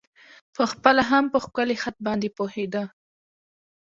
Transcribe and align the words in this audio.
په 0.55 0.63
خپله 0.71 1.01
هم 1.11 1.23
په 1.33 1.37
ښکلی 1.45 1.75
خط 1.83 1.95
باندې 2.07 2.29
پوهېده. 2.37 2.83